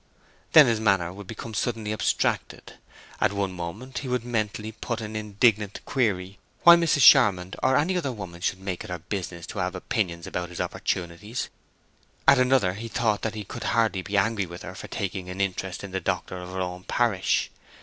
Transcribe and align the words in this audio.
Then 0.53 0.65
his 0.65 0.79
manner 0.79 1.13
would 1.13 1.27
become 1.27 1.53
suddenly 1.53 1.93
abstracted. 1.93 2.73
At 3.21 3.31
one 3.33 3.51
moment 3.51 3.99
he 3.99 4.07
would 4.07 4.25
mentally 4.25 4.71
put 4.71 4.99
an 4.99 5.15
indignant 5.15 5.79
query 5.85 6.39
why 6.63 6.75
Mrs. 6.75 7.01
Charmond 7.03 7.55
or 7.61 7.77
any 7.77 7.95
other 7.95 8.11
woman 8.11 8.41
should 8.41 8.59
make 8.59 8.83
it 8.83 8.89
her 8.89 8.97
business 8.97 9.45
to 9.45 9.59
have 9.59 9.75
opinions 9.75 10.25
about 10.25 10.49
his 10.49 10.59
opportunities; 10.59 11.49
at 12.27 12.39
another 12.39 12.73
he 12.73 12.87
thought 12.87 13.21
that 13.21 13.35
he 13.35 13.43
could 13.43 13.63
hardly 13.77 14.01
be 14.01 14.17
angry 14.17 14.47
with 14.47 14.63
her 14.63 14.73
for 14.73 14.87
taking 14.87 15.29
an 15.29 15.39
interest 15.39 15.83
in 15.83 15.91
the 15.91 16.01
doctor 16.01 16.37
of 16.39 16.49
her 16.49 16.61
own 16.61 16.83
parish. 16.85 17.51